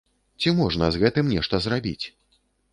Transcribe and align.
Ці 0.43 0.53
можна 0.59 0.89
з 0.95 1.03
гэтым 1.05 1.31
нешта 1.35 1.63
зрабіць? 1.69 2.05